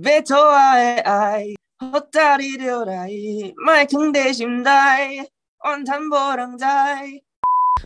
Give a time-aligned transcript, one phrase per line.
[0.00, 1.44] 别错我的爱，
[1.78, 3.08] 好大你就来，
[3.64, 4.70] 莫藏在心内，
[5.64, 6.64] 怨叹无人知。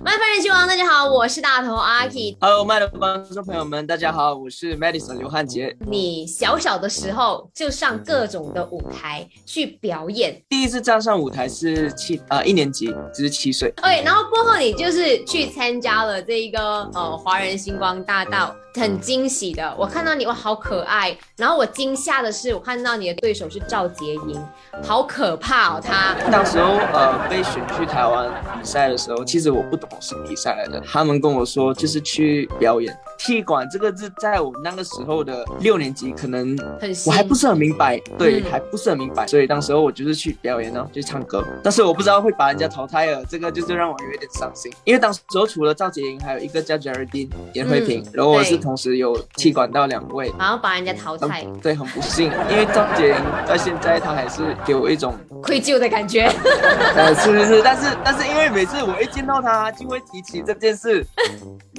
[0.00, 2.36] 麦饭人气王，大家好，我是大头阿 K。
[2.40, 5.76] Hello，麦的观众朋友们，大家好，我是 Madison 刘汉杰。
[5.86, 13.70] 你小小的时候就上各种的舞台去表演，第一次站上舞台是七呃一年级，只是七岁。
[13.76, 19.77] 对，然后过后你就是去参加了这一个呃华人星光大道，很惊喜的。
[19.79, 21.16] 我看到你哇，好可爱。
[21.36, 24.43] 然后我惊吓的是，我看到你的对手是赵洁莹，
[24.82, 26.17] 好可怕哦，他。
[26.31, 32.97] 那时候呃被选去台湾比赛的时候，其实我不是比赛来的，他们跟我说就是去表演。
[33.25, 36.56] 踢馆这个字，在我那个时候的六年级，可能
[37.06, 38.50] 我还不是很明白，对，嗯。
[38.50, 48.11] 还不是很明白，所以当时候我就是去表演呢，去唱歌，但是我不知道会把人家淘汰了，这个就是让我有一点伤心，因为当时候除了赵洁莹，还有一个叫 Geraldine 严慧萍，嗯。
[48.12, 56.25] 然后我是同时有踢馆到两位，然后把人家淘汰，很对，很不幸，因为赵洁莹到现在她还是给我一种 愧疚的感觉。
[56.97, 61.06] 呃，是是是，但是但是因为每次我一见到她，就会提起这件事。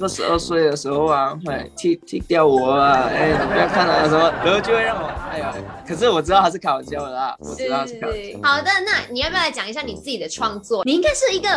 [0.00, 5.54] 二十二岁的时候啊，会踢踢掉我啊，哎，你不要看他什么，然后就会让我，哎呀，
[5.86, 8.38] 可是我知道他是开玩笑的啦，我知道他是开玩笑。
[8.42, 10.82] 好的，那你要不要来讲一下你自己的创作？
[10.84, 11.48] 你应该是一个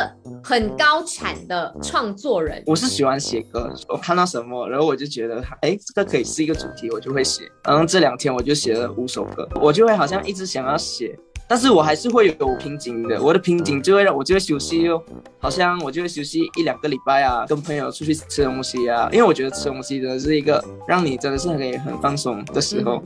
[0.44, 2.62] 很高产的创作人。
[2.66, 7.44] 我是喜欢写歌，我看到什么，然后我就觉得，哎，这个可以是一个主题，我就会写。
[7.64, 13.22] 然后这两天我就写了五首歌，我就会好像一直想要写，但是我还是会有瓶颈的。
[13.22, 15.02] 我的瓶颈就会让我就会休息哦，
[15.40, 23.04] 好像我就会休息一两个礼拜啊，跟朋友出去吃东西啊，因为我觉得吃东西真的是一个让你真的是可以很放松的时候。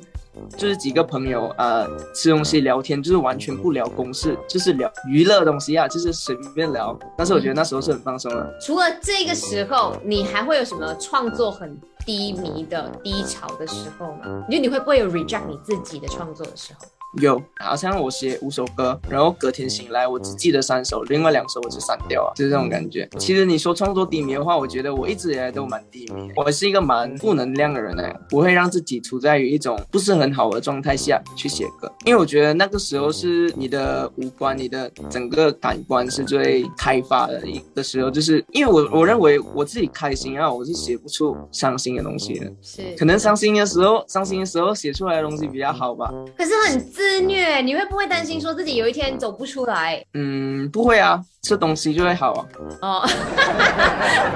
[0.56, 6.98] 就是几个朋友呃吃东西聊天，就是完全不聊公事，就是聊娱乐东西啊，就是随便聊。
[7.18, 8.58] 但是我觉得那时候是很放松的。
[8.62, 14.46] 除了这个时候，你还会有什么创作很低迷的低潮的时候吗？
[14.48, 16.88] 你觉得你会不会有 reject 你自己的创作的时候？
[17.20, 23.08] 有，好像我写五首歌，然后隔天醒来，我只记得三首，另外两首我就删掉了，就是这种感觉。
[23.18, 46.10] 其实你说创作低迷的话，我觉得我一直以来都蛮低迷的，我是一个蛮负能量的人呢，不会让自己处在于一种不是很好的状态下去写歌，因为我觉得那个时候是你的五官、你的整个感官是最开发的一个时候，就是因为我我认为我自己开心啊，我是写不出伤心的东西的，是，可能伤心的时候，伤心的时候写出来的东西比较好吧。
[46.38, 50.06] 可是很自虐，你会不会担心说自己有一天走不出来？
[50.14, 52.46] 嗯，不会啊，吃东西就会好啊。
[52.82, 53.02] 哦，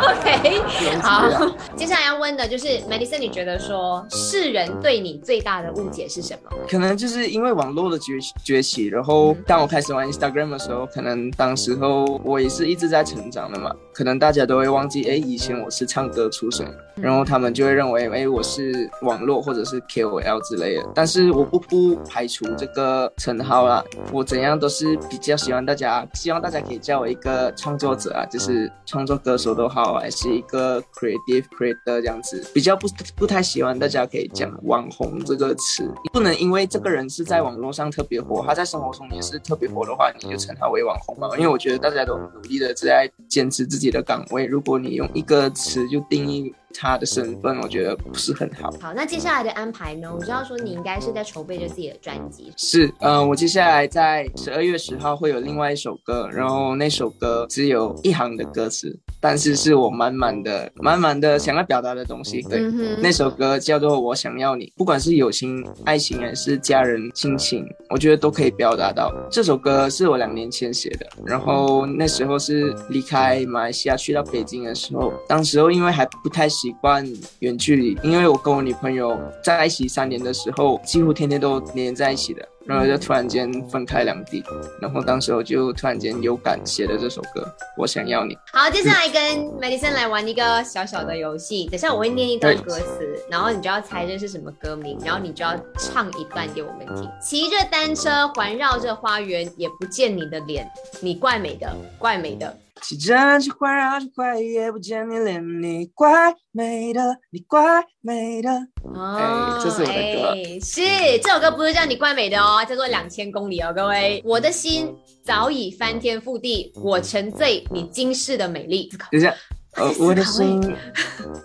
[0.02, 0.60] OK，
[1.02, 1.28] 好。
[1.28, 6.50] 啊，接下来要问的就是 Madison，你觉得说世人对你最大的误解是什么？
[6.68, 8.14] 可能就是因为网络的崛
[8.44, 16.66] 崛起，然后嗯当我开始玩 Instagram 的时候，可能当时候我也是一直在成长的嘛，可能大家都会忘记，哎，以前我是唱歌出身，
[16.96, 20.84] 然后他们就会认为，哎，我是网络或者是 KOL 之类的。
[20.96, 41.30] 但是我不不排除这个称号啦，我怎样都是比较喜欢大家，希望大家可以叫我一个创作者啊，就是创作歌手都好，还是一个 creative creator 这样子，比较不不太喜欢大家可以讲网红这个词，不能因为这个人是在网络上特别火，他在生活中也是特别火的话，你就称他为网红嘛。
[41.38, 48.72] 因为我觉得大家都努力的在坚持自己的岗位，如果你用一个词就定义他的身份，我觉得不是很好。
[48.80, 50.14] 好，那接下来的安排呢？
[50.14, 62.42] 我知道说你应该是在筹备着自己的专辑，是，嗯、我接下来在十二月十号会有另外一首歌，然后那首歌只有一行的歌词，但是是我满满的、满满的想要表达的东西。
[62.44, 69.14] 对，嗯那首歌叫做《我想要你》，不管是友情、爱情还是家人、亲情，我觉得都可以表达到。
[69.32, 77.08] 这首歌是我两年前写的，然后那时候是离开马来西亚去到北京的时候，当时候因为还不太习习惯
[77.40, 82.48] 远距离，因为我跟我女朋友在一起三年的时候，几乎天天都黏在一起的。
[82.68, 84.44] 然后就突然间分开两地，
[84.82, 87.42] 然后当时我就突然间有感写了这首歌
[87.78, 88.34] 《我想要你》。
[88.52, 89.22] 好，接下来跟
[89.62, 91.68] Madison 来玩一个小小的游戏。
[91.68, 97.08] 等下我会念一段歌词，然后你就要猜这是什么歌名，然后你就要唱一段给我们听。
[97.22, 100.68] 骑着单车环绕着花园，也不见你的脸，
[101.02, 102.58] 你怪美的，怪美的。
[102.88, 108.52] 骑着单车环绕着花园，也不见你脸，你怪美的，你怪美的。
[108.94, 110.82] 哦，这是我的歌哎是
[111.18, 114.22] 这首歌不是叫你怪美的哦，叫做两千公里哦，各位。
[114.24, 118.88] 我的心早已翻天覆地，我沉醉你惊世的美丽。
[119.10, 119.34] 等一下，
[119.78, 120.62] 呃， 我的心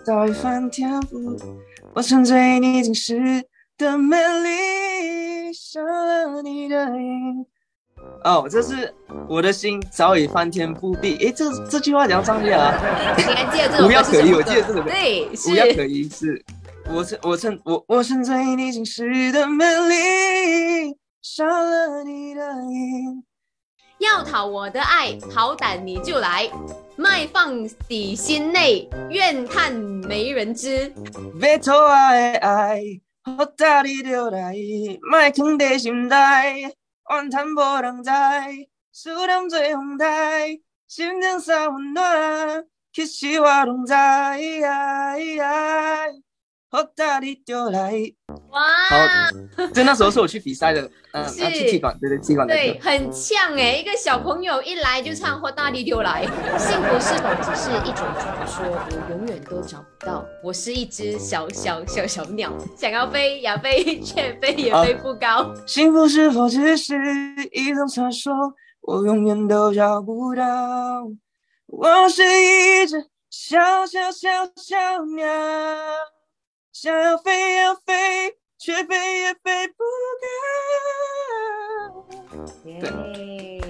[0.05, 1.45] 早已翻天覆地，
[1.95, 3.43] 我沉醉你惊世
[3.79, 7.47] 的美丽，伤了你的眼。
[8.25, 8.93] 哦，这是
[9.29, 11.17] 我的心早已翻天覆地。
[11.19, 12.75] 诶，这这句话怎样唱去啊？
[13.17, 16.45] 你还记得这首歌无药可依是什么歌我记得这首歌对，无药可医是
[16.93, 23.25] 我曾我曾我我曾在你心事的美丽少了你的影。
[23.99, 26.51] 要讨我的爱，好胆你就来，
[26.97, 30.91] 卖放底心内，怨叹没人知。
[31.39, 32.83] 要讨我的爱，
[33.23, 34.55] 好胆你就来，
[35.03, 36.75] 卖藏在心内，
[37.11, 38.11] 怨叹无人知。
[38.93, 43.93] 思念做风台，心情三温暖，其实我拢知。
[46.71, 47.93] 好大力丢来。
[48.51, 56.25] 哇，好，就那时候是我去比赛的，嗯，去踢馆，对对，踢馆的对，很呛哎、一个小朋友一来就唱《或大力丢来》，
[56.57, 58.65] 幸福是否只是一种传说？
[58.69, 60.25] 我永远都找不到。
[60.45, 65.53] 我是一只小小小小鸟，想要飞呀飞，却飞也飞不高。
[65.67, 66.95] 幸福是否只是
[67.51, 68.33] 一种传说？
[68.83, 70.45] 我永远都找不到。
[71.67, 75.27] 我是一只小小小小鸟，
[76.73, 79.83] 想要飞呀飞，却飞也飞不
[81.83, 82.07] 高。
[82.65, 83.61] 耶对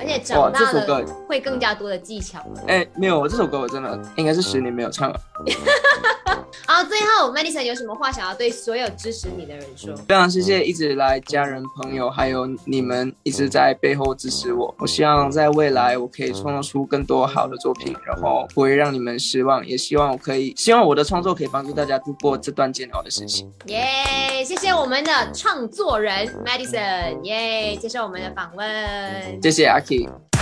[0.00, 2.64] 而且长哇大了这首歌会更加多的技巧了。
[2.66, 5.20] 哎，没有，我这首歌我真的应该是十年没有唱了。
[6.66, 9.94] 好，最后 Madison 有什么话想要对所有支持你的人说？
[10.08, 14.74] 非常谢谢一直以来家人、朋友，还有你们一直在背后支持我。
[14.78, 19.66] 我希望在未来我可以创造出更多好的作品，然后不会让你们失望。
[19.66, 23.50] 也希望我可以， 希望我的创作可以帮助大家度过这段煎熬的事情。
[23.66, 29.42] 耶谢谢我们的创作人 Madison，耶接受我们的访问。
[29.42, 30.33] 谢谢阿 K。